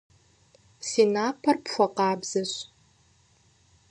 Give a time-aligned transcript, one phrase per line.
[0.87, 2.51] Си напэр пхуэкъабзэщ.